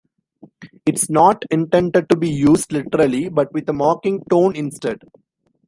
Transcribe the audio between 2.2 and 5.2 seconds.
used literally but with a mocking tone instead.